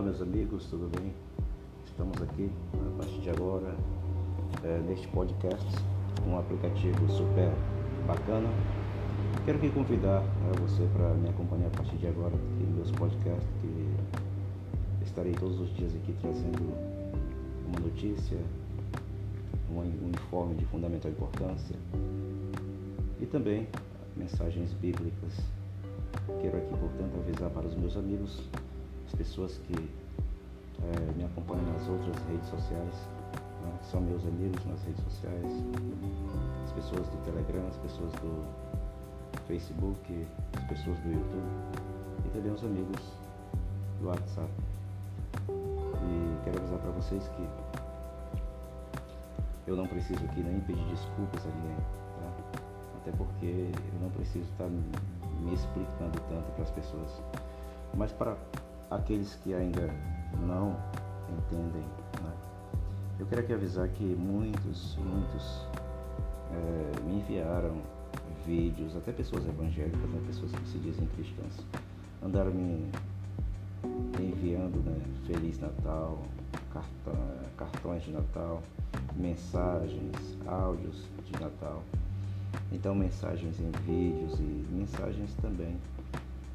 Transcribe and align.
Olá, 0.00 0.08
meus 0.08 0.22
amigos, 0.22 0.64
tudo 0.64 0.88
bem? 0.98 1.12
Estamos 1.84 2.22
aqui 2.22 2.50
a 2.72 2.96
partir 2.96 3.20
de 3.20 3.28
agora 3.28 3.76
é, 4.64 4.78
neste 4.88 5.06
podcast, 5.08 5.68
um 6.26 6.38
aplicativo 6.38 7.06
super 7.06 7.52
bacana. 8.06 8.48
Quero 9.44 9.58
aqui 9.58 9.68
convidar 9.68 10.22
né, 10.22 10.52
você 10.58 10.88
para 10.96 11.12
me 11.12 11.28
acompanhar 11.28 11.66
a 11.66 11.70
partir 11.76 11.98
de 11.98 12.06
agora 12.06 12.34
aqui 12.34 12.64
nos 12.64 12.76
meus 12.76 12.90
podcasts, 12.92 13.46
que 13.60 15.04
estarei 15.04 15.34
todos 15.34 15.60
os 15.60 15.68
dias 15.76 15.94
aqui 15.94 16.14
trazendo 16.22 16.72
uma 17.68 17.80
notícia, 17.80 18.38
um 19.70 20.08
informe 20.08 20.54
de 20.54 20.64
fundamental 20.64 21.10
importância 21.10 21.76
e 23.20 23.26
também 23.26 23.68
mensagens 24.16 24.72
bíblicas. 24.72 25.42
Quero 26.40 26.56
aqui, 26.56 26.70
portanto, 26.70 27.18
avisar 27.18 27.50
para 27.50 27.66
os 27.66 27.74
meus 27.76 27.98
amigos 27.98 28.48
as 29.10 29.14
pessoas 29.16 29.58
que 29.66 29.74
é, 29.74 31.12
me 31.16 31.24
acompanham 31.24 31.64
nas 31.72 31.86
outras 31.88 32.16
redes 32.28 32.48
sociais, 32.48 32.94
né, 33.60 33.78
são 33.82 34.00
meus 34.00 34.24
amigos 34.24 34.64
nas 34.66 34.80
redes 34.84 35.02
sociais, 35.02 35.46
as 36.64 36.72
pessoas 36.72 37.08
do 37.08 37.24
Telegram, 37.24 37.66
as 37.66 37.76
pessoas 37.78 38.12
do 38.12 38.44
Facebook, 39.48 40.26
as 40.56 40.64
pessoas 40.64 40.96
do 41.00 41.08
YouTube 41.10 41.50
e 42.24 42.28
também 42.28 42.52
os 42.52 42.62
amigos 42.62 43.00
do 44.00 44.06
WhatsApp. 44.08 44.50
E 45.48 46.44
quero 46.44 46.58
avisar 46.58 46.78
para 46.78 46.90
vocês 46.92 47.28
que 47.28 47.48
eu 49.66 49.76
não 49.76 49.88
preciso 49.88 50.24
aqui 50.24 50.40
nem 50.40 50.60
pedir 50.60 50.84
desculpas 50.84 51.44
a 51.46 51.48
ninguém, 51.48 51.76
tá? 51.76 52.60
até 53.00 53.10
porque 53.16 53.72
eu 53.74 54.00
não 54.00 54.10
preciso 54.10 54.44
estar 54.52 54.68
me 54.68 55.52
explicando 55.52 56.20
tanto 56.28 56.52
para 56.52 56.62
as 56.62 56.70
pessoas. 56.70 57.20
Mas 57.92 58.12
para 58.12 58.36
aqueles 58.90 59.34
que 59.36 59.54
ainda 59.54 59.88
não 60.46 60.76
entendem, 61.28 61.84
né? 62.22 62.32
eu 63.18 63.26
quero 63.26 63.42
aqui 63.42 63.52
avisar 63.52 63.88
que 63.88 64.04
muitos, 64.04 64.96
muitos 64.96 65.66
é, 66.52 67.00
me 67.06 67.20
enviaram 67.20 67.76
vídeos, 68.44 68.96
até 68.96 69.12
pessoas 69.12 69.46
evangélicas, 69.46 70.10
né? 70.10 70.22
pessoas 70.26 70.50
que 70.52 70.68
se 70.68 70.78
dizem 70.78 71.06
cristãs, 71.14 71.64
andaram 72.22 72.50
me 72.50 72.90
enviando 74.18 74.82
né? 74.84 75.00
Feliz 75.26 75.58
Natal, 75.58 76.18
cartões 77.56 78.02
de 78.02 78.12
Natal, 78.12 78.62
mensagens, 79.16 80.36
áudios 80.46 81.06
de 81.24 81.40
Natal. 81.40 81.82
Então 82.72 82.94
mensagens 82.94 83.60
em 83.60 83.70
vídeos 83.84 84.38
e 84.38 84.66
mensagens 84.72 85.32
também 85.40 85.76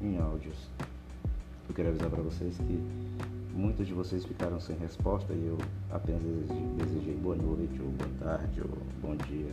em 0.00 0.18
áudios. 0.18 0.68
Eu 1.68 1.74
quero 1.74 1.88
avisar 1.88 2.10
para 2.10 2.22
vocês 2.22 2.56
que 2.56 2.80
muitos 3.52 3.86
de 3.86 3.92
vocês 3.92 4.24
ficaram 4.24 4.60
sem 4.60 4.76
resposta 4.76 5.32
e 5.32 5.46
eu 5.46 5.58
apenas 5.90 6.22
desejei 6.76 7.14
boa 7.16 7.36
noite, 7.36 7.80
ou 7.80 7.88
boa 7.90 8.10
tarde, 8.20 8.60
ou 8.60 8.68
bom 9.02 9.16
dia, 9.16 9.52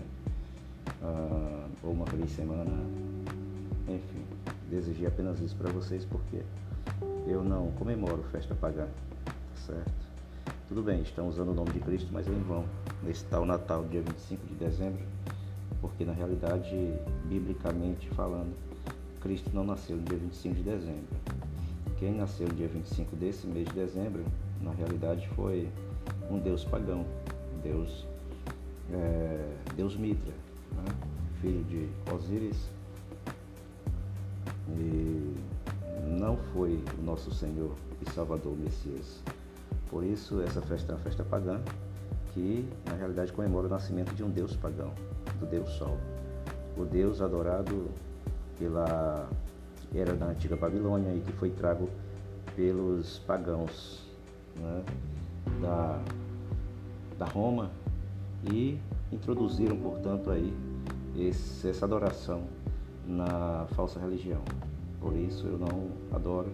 uh, 1.02 1.70
ou 1.84 1.92
uma 1.92 2.06
feliz 2.06 2.30
semana. 2.32 2.72
Enfim, 3.88 4.24
desejei 4.70 5.08
apenas 5.08 5.40
isso 5.40 5.56
para 5.56 5.72
vocês 5.72 6.06
porque 6.06 6.42
eu 7.28 7.44
não 7.44 7.72
comemoro 7.72 8.24
festa 8.32 8.54
pagã, 8.54 8.88
certo? 9.66 10.04
Tudo 10.68 10.84
bem, 10.84 11.02
estão 11.02 11.28
usando 11.28 11.50
o 11.50 11.54
nome 11.54 11.72
de 11.72 11.80
Cristo, 11.80 12.10
mas 12.12 12.28
é 12.28 12.32
em 12.32 12.42
vão. 12.44 12.66
Nesse 13.02 13.26
tal 13.26 13.46
Natal, 13.46 13.84
dia 13.86 14.02
25 14.02 14.48
de 14.48 14.56
dezembro, 14.56 15.04
porque 15.82 16.06
na 16.06 16.14
realidade, 16.14 16.94
biblicamente 17.26 18.10
falando, 18.12 18.56
Cristo 19.20 19.50
não 19.54 19.66
nasceu 19.66 19.98
no 19.98 20.04
dia 20.04 20.18
25 20.18 20.56
de 20.56 20.64
dezembro. 20.64 21.43
Quem 22.04 22.16
nasceu 22.16 22.50
dia 22.50 22.68
25 22.68 23.16
desse 23.16 23.48
mês 23.48 23.66
de 23.70 23.76
dezembro, 23.76 24.26
na 24.62 24.72
realidade 24.74 25.26
foi 25.38 25.70
um 26.30 26.38
deus 26.38 26.66
pagão, 26.66 27.06
Deus, 27.64 28.06
é, 28.92 29.54
Deus 29.74 29.96
Mitra, 29.96 30.34
né? 30.74 30.84
filho 31.40 31.64
de 31.64 31.88
Osíris, 32.14 32.58
e 34.68 35.34
não 36.20 36.36
foi 36.52 36.84
o 37.00 37.02
nosso 37.02 37.34
Senhor 37.34 37.74
e 38.06 38.12
Salvador 38.12 38.54
Messias. 38.58 39.24
Por 39.90 40.04
isso, 40.04 40.42
essa 40.42 40.62
festa 40.62 40.92
é 40.92 40.96
uma 40.96 41.02
festa 41.02 41.24
pagã, 41.24 41.62
que 42.34 42.68
na 42.86 42.98
realidade 42.98 43.32
comemora 43.32 43.68
o 43.68 43.70
nascimento 43.70 44.14
de 44.14 44.26
um 44.26 44.30
Deus 44.30 44.58
pagão, 44.58 44.92
do 45.40 45.46
Deus 45.46 45.70
Sol. 45.70 45.98
O 46.78 46.84
Deus 46.84 47.22
adorado 47.22 47.90
pela 48.60 49.30
era 50.00 50.14
da 50.14 50.28
antiga 50.28 50.56
Babilônia 50.56 51.14
e 51.14 51.20
que 51.20 51.32
foi 51.34 51.50
trago 51.50 51.90
pelos 52.56 53.20
pagãos 53.20 54.04
né, 54.56 54.84
da, 55.62 56.00
da 57.20 57.26
Roma 57.26 57.72
e 58.52 58.80
introduziram, 59.12 59.78
portanto, 59.78 60.30
aí 60.30 60.54
esse, 61.18 61.70
essa 61.70 61.86
adoração 61.86 62.44
na 63.08 63.66
falsa 63.76 64.00
religião. 64.00 64.42
Por 65.00 65.16
isso 65.16 65.46
eu 65.48 65.58
não 65.58 65.90
adoro, 66.16 66.52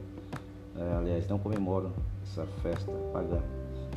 é, 0.78 0.96
aliás, 0.98 1.28
não 1.28 1.38
comemoro 1.38 1.92
essa 2.24 2.46
festa 2.62 2.92
pagã 3.14 3.40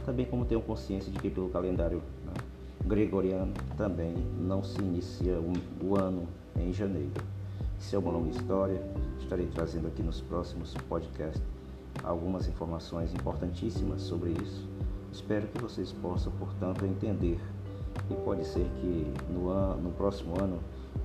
também 0.04 0.26
como 0.26 0.44
tenho 0.44 0.60
consciência 0.60 1.10
de 1.10 1.18
que 1.18 1.30
pelo 1.30 1.48
calendário 1.48 2.02
né, 2.24 2.32
gregoriano 2.84 3.52
também 3.76 4.14
não 4.38 4.62
se 4.62 4.80
inicia 4.80 5.38
o, 5.38 5.52
o 5.84 5.98
ano 5.98 6.26
em 6.56 6.72
janeiro. 6.72 7.12
Isso 7.82 7.96
é 7.96 7.98
uma 7.98 8.12
longa 8.12 8.30
história, 8.30 8.80
estarei 9.18 9.46
trazendo 9.48 9.88
aqui 9.88 10.04
nos 10.04 10.20
próximos 10.20 10.72
podcasts 10.88 11.42
algumas 12.04 12.46
informações 12.46 13.12
importantíssimas 13.12 14.02
sobre 14.02 14.30
isso. 14.40 14.68
Espero 15.12 15.48
que 15.48 15.60
vocês 15.60 15.90
possam, 15.90 16.32
portanto, 16.38 16.86
entender. 16.86 17.40
E 18.08 18.14
pode 18.24 18.46
ser 18.46 18.64
que 18.80 19.12
no, 19.28 19.50
ano, 19.50 19.82
no 19.82 19.90
próximo 19.90 20.40
ano 20.40 20.60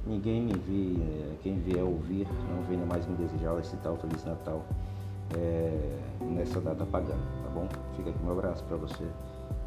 ninguém 0.06 0.40
me 0.40 0.52
envie, 0.52 1.02
eh, 1.02 1.36
quem 1.42 1.60
vier 1.60 1.84
ouvir, 1.84 2.28
não 2.48 2.62
venha 2.70 2.86
mais 2.86 3.08
me 3.08 3.16
desejar 3.16 3.59
esse 3.59 3.76
tal 3.78 3.98
Feliz 3.98 4.24
Natal 4.24 4.64
é, 5.36 6.00
nessa 6.22 6.62
data 6.62 6.86
pagã, 6.86 7.16
tá 7.44 7.50
bom? 7.56 7.68
Fica 7.96 8.12
aqui 8.12 8.24
um 8.24 8.32
abraço 8.32 8.64
para 8.66 8.78
você. 8.78 9.04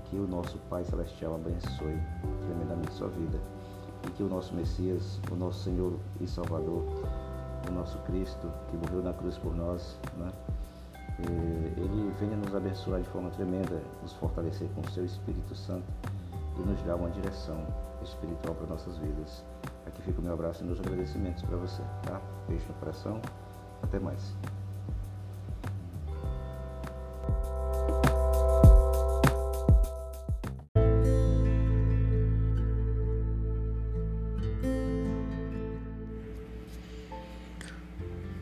Que 0.04 0.16
o 0.16 0.28
nosso 0.28 0.59
Pai 0.71 0.84
Celestial 0.84 1.34
abençoe 1.34 1.98
tremendamente 2.47 2.92
sua 2.94 3.09
vida. 3.09 3.38
E 4.06 4.10
que 4.10 4.22
o 4.22 4.28
nosso 4.28 4.54
Messias, 4.54 5.20
o 5.30 5.34
nosso 5.34 5.64
Senhor 5.64 5.98
e 6.20 6.26
Salvador, 6.26 6.84
o 7.68 7.72
nosso 7.72 7.98
Cristo, 8.00 8.50
que 8.70 8.76
morreu 8.76 9.02
na 9.02 9.12
cruz 9.12 9.36
por 9.38 9.54
nós, 9.54 9.96
né? 10.16 10.30
ele 11.76 12.14
venha 12.18 12.36
nos 12.36 12.54
abençoar 12.54 13.00
de 13.00 13.08
forma 13.08 13.30
tremenda, 13.30 13.80
nos 14.02 14.12
fortalecer 14.14 14.68
com 14.74 14.80
o 14.80 14.90
seu 14.90 15.04
Espírito 15.04 15.54
Santo 15.54 15.84
e 16.58 16.60
nos 16.60 16.80
dar 16.82 16.96
uma 16.96 17.10
direção 17.10 17.62
espiritual 18.02 18.54
para 18.54 18.66
nossas 18.66 18.96
vidas. 18.98 19.44
Aqui 19.86 20.02
fica 20.02 20.20
o 20.20 20.22
meu 20.22 20.32
abraço 20.32 20.62
e 20.62 20.66
meus 20.66 20.80
agradecimentos 20.80 21.42
para 21.42 21.56
você, 21.56 21.82
tá? 22.04 22.20
Beijo 22.48 22.66
no 22.68 22.74
coração. 22.74 23.20
Até 23.82 23.98
mais. 23.98 24.34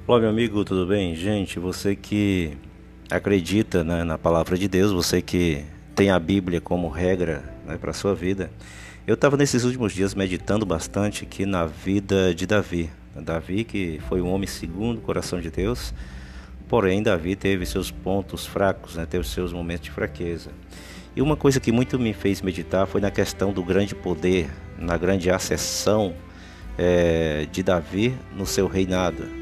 Olá, 0.08 0.20
meu 0.20 0.30
amigo, 0.30 0.64
tudo 0.64 0.86
bem? 0.86 1.14
Gente, 1.14 1.58
você 1.58 1.94
que 1.94 2.56
acredita 3.10 3.84
né, 3.84 4.04
na 4.04 4.16
palavra 4.16 4.56
de 4.56 4.66
Deus, 4.66 4.91
você 4.91 5.20
que 5.20 5.66
tem 5.94 6.10
a 6.10 6.19
Bíblia 6.19 6.62
como 6.62 6.88
regra 6.88 7.44
né, 7.66 7.76
para 7.76 7.91
a 7.91 7.92
sua 7.92 8.14
vida, 8.14 8.50
eu 9.06 9.12
estava 9.12 9.36
nesses 9.36 9.64
últimos 9.64 9.92
dias 9.92 10.14
meditando 10.14 10.64
bastante 10.64 11.24
aqui 11.24 11.44
na 11.44 11.66
vida 11.66 12.34
de 12.34 12.46
Davi. 12.46 12.88
Davi, 13.14 13.64
que 13.64 14.00
foi 14.08 14.22
um 14.22 14.32
homem 14.32 14.46
segundo 14.46 14.96
o 14.96 15.02
coração 15.02 15.43
de 15.43 15.50
Deus, 15.50 15.93
porém, 16.70 17.02
Davi 17.02 17.37
teve 17.37 17.66
seus 17.66 17.90
pontos 17.90 18.46
fracos, 18.46 18.96
né, 18.96 19.04
teve 19.04 19.28
seus 19.28 19.52
momentos 19.52 19.84
de 19.84 19.90
fraqueza. 19.90 20.52
E 21.14 21.20
uma 21.20 21.37
coisa 21.37 21.61
que 21.61 21.70
muito 21.70 21.99
me 21.99 22.14
fez 22.14 22.40
meditar 22.40 22.87
foi 22.87 23.02
na 23.02 23.11
questão 23.11 23.52
do 23.52 23.62
grande 23.62 23.94
poder, 23.94 24.49
na 24.78 24.96
grande 24.96 25.31
acessão 25.31 26.14
é, 26.78 27.46
de 27.52 27.62
Davi 27.62 28.16
no 28.34 28.46
seu 28.46 28.66
reinado. 28.66 29.37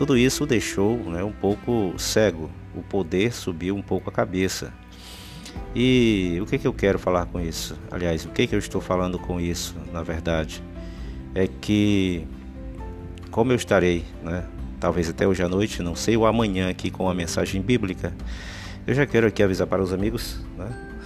Tudo 0.00 0.16
isso 0.16 0.44
o 0.44 0.46
deixou 0.46 0.96
né, 0.96 1.22
um 1.22 1.30
pouco 1.30 1.92
cego, 1.98 2.50
o 2.74 2.80
poder 2.80 3.34
subiu 3.34 3.76
um 3.76 3.82
pouco 3.82 4.08
a 4.08 4.12
cabeça. 4.12 4.72
E 5.74 6.38
o 6.40 6.46
que, 6.46 6.56
que 6.56 6.66
eu 6.66 6.72
quero 6.72 6.98
falar 6.98 7.26
com 7.26 7.38
isso? 7.38 7.76
Aliás, 7.90 8.24
o 8.24 8.30
que, 8.30 8.46
que 8.46 8.54
eu 8.54 8.58
estou 8.58 8.80
falando 8.80 9.18
com 9.18 9.38
isso, 9.38 9.76
na 9.92 10.02
verdade? 10.02 10.62
É 11.34 11.46
que, 11.46 12.26
como 13.30 13.52
eu 13.52 13.56
estarei, 13.56 14.02
né, 14.22 14.46
talvez 14.80 15.10
até 15.10 15.28
hoje 15.28 15.42
à 15.42 15.48
noite, 15.50 15.82
não 15.82 15.94
sei, 15.94 16.16
ou 16.16 16.24
amanhã 16.24 16.70
aqui 16.70 16.90
com 16.90 17.06
a 17.06 17.12
mensagem 17.12 17.60
bíblica, 17.60 18.10
eu 18.86 18.94
já 18.94 19.04
quero 19.04 19.26
aqui 19.26 19.42
avisar 19.42 19.66
para 19.66 19.82
os 19.82 19.92
amigos, 19.92 20.40
né, 20.56 20.96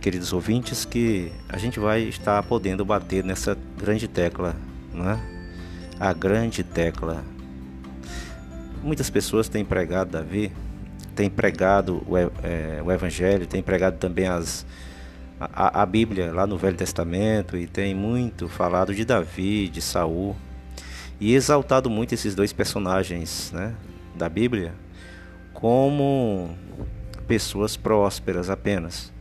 queridos 0.00 0.32
ouvintes, 0.32 0.86
que 0.86 1.30
a 1.46 1.58
gente 1.58 1.78
vai 1.78 2.04
estar 2.04 2.42
podendo 2.44 2.86
bater 2.86 3.22
nessa 3.22 3.54
grande 3.76 4.08
tecla, 4.08 4.56
né? 4.94 5.20
A 6.00 6.14
grande 6.14 6.64
tecla 6.64 7.22
Muitas 8.82 9.08
pessoas 9.08 9.48
têm 9.48 9.64
pregado 9.64 10.10
Davi 10.10 10.52
tem 11.14 11.28
pregado 11.28 12.02
o, 12.06 12.16
é, 12.16 12.82
o 12.84 12.90
Evangelho, 12.90 13.46
tem 13.46 13.62
pregado 13.62 13.98
também 13.98 14.26
as, 14.26 14.66
a, 15.38 15.82
a, 15.82 15.86
Bíblia 15.86 16.32
lá 16.32 16.46
no 16.46 16.56
Velho 16.56 16.76
Testamento 16.76 17.56
e 17.56 17.66
tem 17.66 17.94
muito 17.94 18.48
falado 18.48 18.94
de 18.94 19.04
Davi, 19.04 19.68
de 19.68 19.82
Saul 19.82 20.36
e 21.20 21.34
exaltado 21.34 21.88
muito 21.90 22.14
esses 22.14 22.34
dois 22.34 22.52
personagens 22.52 23.52
né, 23.52 23.74
da 24.14 24.28
Bíblia 24.28 24.72
como 25.52 26.56
pessoas 27.28 27.76
prósperas 27.76 28.50
apenas, 28.50 29.12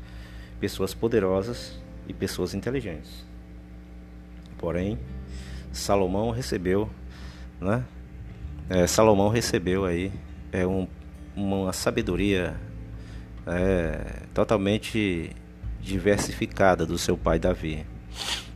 pessoas 0.59 0.93
poderosas 0.93 1.79
e 2.07 2.13
pessoas 2.13 2.53
inteligentes. 2.53 3.25
Porém, 4.57 4.97
Salomão 5.71 6.31
recebeu, 6.31 6.89
né? 7.59 7.83
É, 8.73 8.87
Salomão 8.87 9.27
recebeu 9.27 9.83
aí 9.83 10.13
é 10.49 10.65
um, 10.65 10.87
uma 11.35 11.73
sabedoria 11.73 12.55
é, 13.45 13.99
totalmente 14.33 15.31
diversificada 15.81 16.85
do 16.85 16.97
seu 16.97 17.17
pai 17.17 17.37
Davi. 17.37 17.85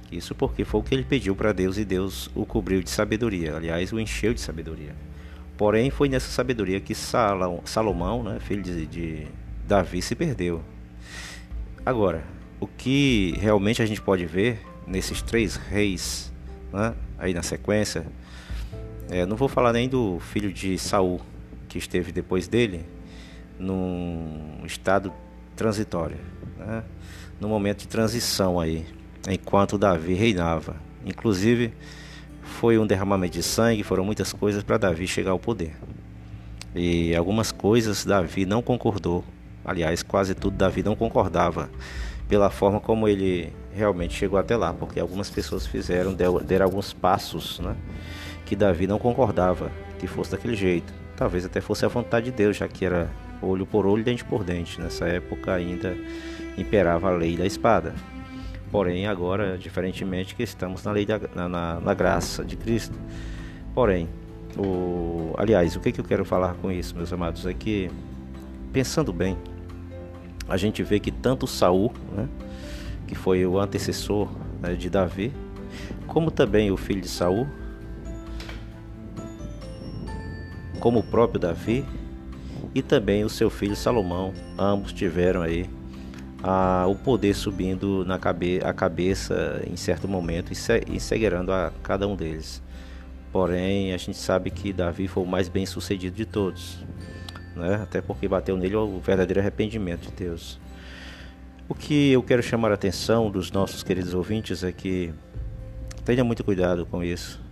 Isso 0.10 0.34
porque 0.34 0.64
foi 0.64 0.80
o 0.80 0.84
que 0.86 0.96
ele 0.96 1.04
pediu 1.04 1.36
para 1.36 1.52
Deus 1.52 1.78
e 1.78 1.84
Deus 1.84 2.32
o 2.34 2.46
cobriu 2.46 2.82
de 2.82 2.90
sabedoria. 2.90 3.58
Aliás, 3.58 3.92
o 3.92 4.00
encheu 4.00 4.34
de 4.34 4.40
sabedoria. 4.40 4.96
Porém, 5.58 5.90
foi 5.90 6.08
nessa 6.08 6.32
sabedoria 6.32 6.80
que 6.80 6.96
Salomão, 6.96 8.24
né, 8.24 8.40
filho 8.40 8.64
de, 8.64 8.86
de 8.86 9.28
Davi, 9.68 10.02
se 10.02 10.16
perdeu. 10.16 10.62
Agora, 11.86 12.24
o 12.58 12.68
que 12.68 13.36
realmente 13.38 13.82
a 13.82 13.86
gente 13.86 14.02
pode 14.02 14.26
ver 14.26 14.62
nesses 14.88 15.22
três 15.22 15.58
reis, 15.58 16.32
né, 16.72 16.94
aí 17.18 17.34
na 17.34 17.44
sequência, 17.44 18.06
é, 19.10 19.26
não 19.26 19.36
vou 19.36 19.48
falar 19.48 19.74
nem 19.74 19.88
do 19.88 20.20
filho 20.20 20.52
de 20.52 20.78
Saul, 20.78 21.22
que 21.68 21.78
esteve 21.78 22.12
depois 22.12 22.48
dele, 22.48 22.86
num 23.60 24.62
estado 24.66 25.14
transitório, 25.56 26.18
né, 26.58 26.84
no 27.40 27.48
momento 27.48 27.80
de 27.80 27.88
transição 27.88 28.60
aí, 28.60 28.86
enquanto 29.30 29.78
Davi 29.78 30.14
reinava. 30.14 30.76
Inclusive, 31.06 31.74
foi 32.42 32.78
um 32.78 32.88
derramamento 32.88 33.34
de 33.34 33.44
sangue, 33.44 33.84
foram 33.84 34.04
muitas 34.04 34.34
coisas 34.34 34.64
para 34.64 34.78
Davi 34.78 35.08
chegar 35.08 35.32
ao 35.32 35.40
poder. 35.40 35.76
E 36.74 37.16
algumas 37.16 37.52
coisas 37.52 38.04
Davi 38.04 38.46
não 38.46 38.62
concordou. 38.62 39.24
Aliás, 39.64 40.04
quase 40.04 40.36
tudo 40.36 40.58
Davi 40.58 40.84
não 40.84 40.96
concordava 40.96 41.70
pela 42.28 42.50
forma 42.50 42.80
como 42.80 43.08
ele 43.08 43.54
realmente 43.74 44.14
chegou 44.16 44.40
até 44.40 44.56
lá, 44.56 44.74
porque 44.74 45.00
algumas 45.00 45.30
pessoas 45.30 45.68
fizeram, 45.68 46.14
deram 46.14 46.66
alguns 46.66 46.94
passos, 46.94 47.60
né, 47.60 47.76
que 48.46 48.56
Davi 48.56 48.88
não 48.88 49.00
concordava 49.00 49.72
que 50.00 50.08
fosse 50.08 50.32
daquele 50.32 50.56
jeito. 50.56 50.94
Talvez 51.16 51.46
até 51.46 51.62
fosse 51.62 51.86
a 51.86 51.88
vontade 51.88 52.26
de 52.26 52.32
Deus, 52.32 52.58
já 52.58 52.68
que 52.68 52.86
era 52.86 53.10
olho 53.42 53.66
por 53.66 53.86
olho, 53.86 54.04
dente 54.04 54.24
por 54.24 54.44
dente. 54.44 54.80
Nessa 54.80 55.06
época 55.06 55.54
ainda 55.54 55.96
imperava 56.58 57.10
a 57.10 57.12
lei 57.12 57.36
da 57.36 57.46
espada. 57.46 57.94
Porém, 58.72 59.08
agora, 59.08 59.58
diferentemente, 59.58 60.36
que 60.36 60.44
estamos 60.44 60.84
na 60.84 60.92
lei 60.92 61.06
da 61.06 61.20
na, 61.34 61.48
na, 61.48 61.80
na 61.80 61.94
graça 61.94 62.44
de 62.44 62.56
Cristo. 62.56 62.98
Porém, 63.74 64.10
o, 64.58 65.34
aliás, 65.38 65.76
o 65.76 65.80
que, 65.80 65.92
que 65.92 66.00
eu 66.00 66.06
quero 66.06 66.26
falar 66.26 66.56
com 66.56 66.72
isso, 66.72 66.96
meus 66.96 67.12
amados, 67.12 67.46
é 67.46 67.54
que 67.54 67.90
pensando 68.72 69.14
bem, 69.14 69.38
a 70.48 70.58
gente 70.58 70.84
vê 70.84 71.00
que 71.00 71.12
tanto 71.12 71.48
Saul, 71.48 71.92
né, 72.12 72.28
que 73.08 73.16
foi 73.16 73.46
o 73.46 73.60
antecessor 73.60 74.30
né, 74.62 74.74
de 74.74 74.90
Davi, 74.90 75.32
como 76.08 76.32
também 76.32 76.72
o 76.72 76.78
filho 76.78 77.02
de 77.02 77.08
Saul, 77.08 77.48
como 80.86 81.00
o 81.00 81.04
próprio 81.04 81.40
Davi 81.40 81.84
e 82.76 82.84
também 82.84 83.24
o 83.24 83.30
seu 83.30 83.50
filho 83.50 83.76
Salomão, 83.76 84.32
ambos 84.56 84.94
tiveram 84.94 85.42
aí 85.42 85.68
a, 86.44 86.86
o 86.88 86.94
poder 86.94 87.34
subindo 87.34 88.06
na 88.06 88.20
cabe, 88.20 88.60
a 88.64 88.72
cabeça 88.72 89.64
em 89.66 89.76
certo 89.76 90.08
momento 90.08 90.54
e, 90.54 90.56
se, 90.56 90.74
a 90.76 91.72
cada 91.82 92.08
um 92.08 92.16
deles. 92.16 92.62
Porém, 93.32 93.94
a 93.94 93.98
gente 93.98 94.16
sabe 94.16 94.52
que 94.52 94.72
Davi 94.72 95.08
foi 95.08 95.24
o 95.24 95.26
mais 95.26 95.50
bem 95.50 95.66
sucedido 95.66 96.16
de 96.16 96.24
todos 96.24 96.86
né? 97.56 97.80
até 97.82 98.00
porque 98.00 98.28
bateu 98.28 98.56
nele 98.56 98.76
o 98.76 99.00
verdadeiro 99.00 99.40
arrependimento 99.40 100.02
de 100.02 100.12
Deus. 100.12 100.60
O 101.68 101.74
que 101.74 102.12
eu 102.12 102.22
quero 102.22 102.44
chamar 102.44 102.70
a 102.70 102.76
atenção 102.76 103.32
dos 103.32 103.52
nossos 103.52 103.82
queridos 103.82 104.14
ouvintes 104.14 104.64
é 104.64 104.72
que 104.72 105.12
tenha 106.06 106.24
muito 106.24 106.44
cuidado 106.44 106.86
com 106.86 107.04
isso. 107.04 107.44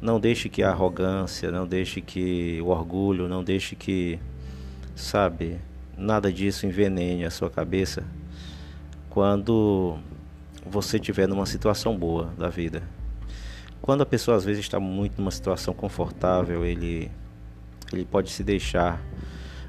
Não 0.00 0.20
deixe 0.20 0.48
que 0.48 0.62
a 0.62 0.70
arrogância, 0.70 1.50
não 1.50 1.66
deixe 1.66 2.00
que 2.00 2.60
o 2.62 2.68
orgulho, 2.68 3.28
não 3.28 3.42
deixe 3.42 3.74
que, 3.74 4.18
sabe, 4.94 5.58
nada 5.96 6.32
disso 6.32 6.66
envenene 6.66 7.24
a 7.24 7.30
sua 7.30 7.50
cabeça 7.50 8.04
quando 9.10 9.98
você 10.64 10.96
estiver 10.96 11.26
numa 11.26 11.46
situação 11.46 11.96
boa 11.96 12.32
da 12.38 12.48
vida. 12.48 12.82
Quando 13.80 14.02
a 14.02 14.06
pessoa 14.06 14.36
às 14.36 14.44
vezes 14.44 14.60
está 14.60 14.78
muito 14.78 15.18
numa 15.18 15.30
situação 15.30 15.74
confortável, 15.74 16.64
ele 16.64 17.10
ele 17.92 18.04
pode 18.04 18.30
se 18.30 18.44
deixar 18.44 19.00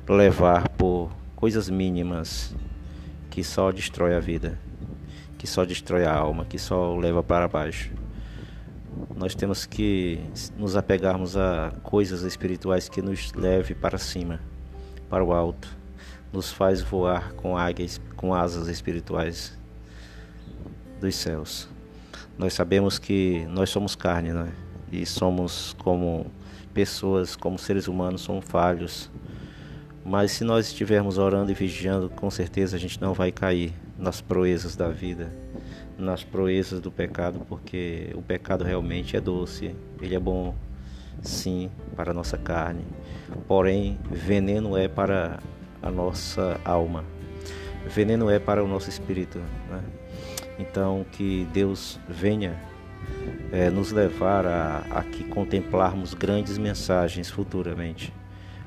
levar 0.08 0.68
por 0.70 1.10
coisas 1.36 1.70
mínimas 1.70 2.54
que 3.30 3.44
só 3.44 3.72
destrói 3.72 4.14
a 4.14 4.20
vida, 4.20 4.60
que 5.38 5.48
só 5.48 5.64
destrói 5.64 6.04
a 6.06 6.14
alma, 6.14 6.44
que 6.44 6.60
só 6.60 6.96
leva 6.98 7.24
para 7.24 7.48
baixo. 7.48 7.92
Nós 9.20 9.36
temos 9.36 9.66
que 9.66 10.18
nos 10.58 10.78
apegarmos 10.78 11.36
a 11.36 11.74
coisas 11.84 12.22
espirituais 12.22 12.88
que 12.88 13.02
nos 13.02 13.34
leve 13.34 13.76
para 13.76 13.98
cima, 13.98 14.40
para 15.10 15.22
o 15.22 15.34
alto, 15.34 15.68
nos 16.32 16.54
faz 16.54 16.82
voar 16.82 17.34
com 17.34 17.58
águias, 17.58 18.00
com 18.16 18.34
asas 18.34 18.70
espirituais 18.70 19.60
dos 21.02 21.16
céus. 21.16 21.68
Nós 22.38 22.54
sabemos 22.54 22.98
que 22.98 23.46
nós 23.50 23.70
somos 23.70 23.94
carne, 23.94 24.32
não 24.32 24.44
é? 24.44 24.54
E 24.90 25.06
somos 25.06 25.76
como 25.80 26.28
pessoas, 26.74 27.36
como 27.36 27.60
seres 27.60 27.90
humanos, 27.90 28.22
são 28.22 28.42
falhos. 28.42 29.12
Mas 30.06 30.32
se 30.32 30.46
nós 30.46 30.68
estivermos 30.68 31.18
orando 31.18 31.52
e 31.52 31.54
vigiando, 31.54 32.10
com 32.10 32.32
certeza 32.32 32.78
a 32.78 32.80
gente 32.80 33.02
não 33.02 33.14
vai 33.14 33.34
cair 33.34 33.74
nas 33.98 34.22
proezas 34.22 34.78
da 34.78 34.88
vida, 34.88 35.30
nas 36.00 36.24
proezas 36.24 36.80
do 36.80 36.92
pecado, 36.92 37.46
porque 37.48 38.12
o 38.16 38.22
pecado 38.22 38.64
realmente 38.64 39.18
é 39.18 39.22
doce, 39.22 39.76
ele 40.02 40.16
é 40.16 40.20
bom, 40.20 40.56
sim, 41.22 41.70
para 41.96 42.12
a 42.12 42.14
nossa 42.14 42.38
carne, 42.38 42.86
porém, 43.48 44.00
veneno 44.10 44.78
é 44.78 44.88
para 44.88 45.40
a 45.82 45.92
nossa 45.92 46.60
alma, 46.64 47.04
veneno 47.88 48.30
é 48.30 48.40
para 48.40 48.64
o 48.64 48.68
nosso 48.68 48.90
espírito. 48.90 49.40
Né? 49.70 49.84
Então, 50.58 51.06
que 51.12 51.48
Deus 51.54 52.00
venha 52.08 52.58
é, 53.52 53.70
nos 53.70 53.92
levar 53.92 54.46
a, 54.46 54.84
a 54.92 55.04
que 55.04 55.24
contemplarmos 55.24 56.14
grandes 56.14 56.58
mensagens 56.58 57.30
futuramente, 57.30 58.14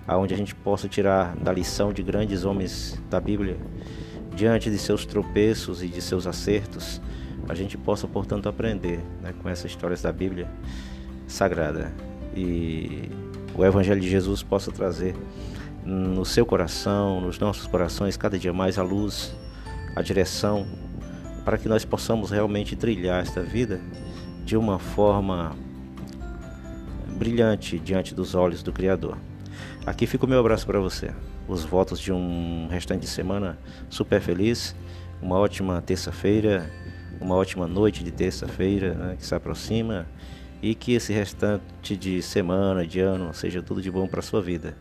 aonde 0.06 0.34
a 0.34 0.36
gente 0.36 0.54
possa 0.54 0.88
tirar 0.88 1.36
da 1.36 1.52
lição 1.52 1.92
de 1.92 2.02
grandes 2.02 2.44
homens 2.44 3.00
da 3.08 3.20
Bíblia, 3.20 3.56
diante 4.34 4.70
de 4.70 4.78
seus 4.78 5.04
tropeços 5.04 5.82
e 5.82 5.88
de 5.88 6.00
seus 6.00 6.26
acertos, 6.26 7.00
a 7.48 7.54
gente 7.54 7.76
possa, 7.76 8.06
portanto, 8.06 8.48
aprender 8.48 9.00
né, 9.20 9.34
com 9.42 9.48
essas 9.48 9.70
histórias 9.70 10.02
da 10.02 10.12
Bíblia 10.12 10.48
sagrada 11.26 11.92
e 12.34 13.08
o 13.54 13.64
Evangelho 13.64 14.00
de 14.00 14.08
Jesus 14.08 14.42
possa 14.42 14.70
trazer 14.70 15.14
no 15.84 16.24
seu 16.24 16.46
coração, 16.46 17.20
nos 17.20 17.38
nossos 17.38 17.66
corações, 17.66 18.16
cada 18.16 18.38
dia 18.38 18.52
mais 18.52 18.78
a 18.78 18.82
luz, 18.82 19.34
a 19.96 20.02
direção, 20.02 20.66
para 21.44 21.58
que 21.58 21.68
nós 21.68 21.84
possamos 21.84 22.30
realmente 22.30 22.76
trilhar 22.76 23.20
esta 23.20 23.42
vida 23.42 23.80
de 24.44 24.56
uma 24.56 24.78
forma 24.78 25.56
brilhante 27.16 27.78
diante 27.78 28.14
dos 28.14 28.34
olhos 28.34 28.62
do 28.62 28.72
Criador. 28.72 29.18
Aqui 29.84 30.06
fica 30.06 30.24
o 30.24 30.28
meu 30.28 30.38
abraço 30.38 30.66
para 30.66 30.78
você. 30.78 31.10
Os 31.48 31.64
votos 31.64 31.98
de 31.98 32.12
um 32.12 32.68
restante 32.70 33.00
de 33.00 33.08
semana 33.08 33.58
super 33.90 34.20
feliz, 34.20 34.74
uma 35.20 35.36
ótima 35.36 35.82
terça-feira, 35.82 36.70
uma 37.22 37.36
ótima 37.36 37.66
noite 37.66 38.02
de 38.02 38.10
terça-feira 38.10 38.94
né, 38.94 39.16
que 39.16 39.24
se 39.24 39.34
aproxima 39.34 40.06
e 40.60 40.74
que 40.74 40.92
esse 40.92 41.12
restante 41.12 41.96
de 41.96 42.20
semana, 42.20 42.86
de 42.86 43.00
ano, 43.00 43.32
seja 43.32 43.62
tudo 43.62 43.80
de 43.80 43.90
bom 43.90 44.06
para 44.06 44.20
a 44.20 44.22
sua 44.22 44.42
vida, 44.42 44.76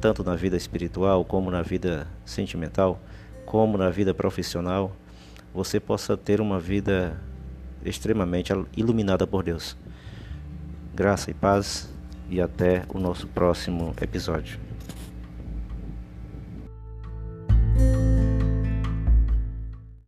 tanto 0.00 0.24
na 0.24 0.34
vida 0.34 0.56
espiritual, 0.56 1.24
como 1.24 1.50
na 1.50 1.62
vida 1.62 2.06
sentimental, 2.24 3.00
como 3.44 3.76
na 3.76 3.90
vida 3.90 4.14
profissional. 4.14 4.94
Você 5.52 5.78
possa 5.78 6.16
ter 6.16 6.40
uma 6.40 6.58
vida 6.58 7.20
extremamente 7.84 8.52
iluminada 8.76 9.26
por 9.26 9.44
Deus. 9.44 9.76
Graça 10.94 11.30
e 11.30 11.34
paz, 11.34 11.92
e 12.30 12.40
até 12.40 12.84
o 12.88 12.98
nosso 12.98 13.26
próximo 13.28 13.94
episódio. 14.00 14.63